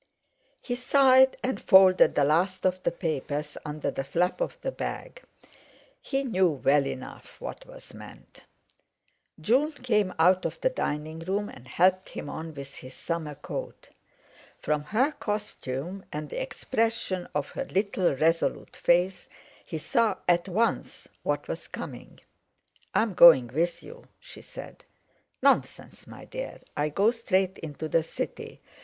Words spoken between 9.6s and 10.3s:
came